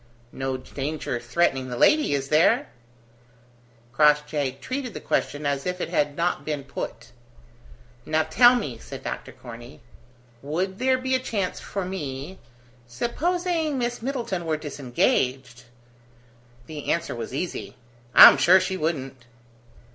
"No 0.31 0.57
danger 0.57 1.19
threatening 1.19 1.69
the 1.69 1.77
lady, 1.77 2.15
is 2.15 2.29
there?" 2.29 2.69
Crossjay 3.93 4.59
treated 4.59 4.95
the 4.95 4.99
question 4.99 5.45
as 5.45 5.67
if 5.67 5.79
it 5.79 5.89
had 5.89 6.15
not 6.17 6.43
been 6.43 6.63
put. 6.63 7.11
"Now, 8.03 8.23
tell 8.23 8.55
me," 8.55 8.79
said 8.79 9.03
Dr. 9.03 9.31
Corney, 9.31 9.79
"would 10.41 10.79
there 10.79 10.97
be 10.97 11.13
a 11.13 11.19
chance 11.19 11.59
for 11.59 11.85
me, 11.85 12.39
supposing 12.87 13.77
Miss 13.77 14.01
Middleton 14.01 14.47
were 14.47 14.57
disengaged?" 14.57 15.65
The 16.65 16.89
answer 16.91 17.13
was 17.13 17.31
easy. 17.31 17.75
"I'm 18.15 18.37
sure 18.37 18.59
she 18.59 18.77
wouldn't." 18.77 19.25